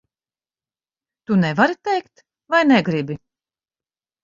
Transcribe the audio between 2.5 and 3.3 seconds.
vai negribi?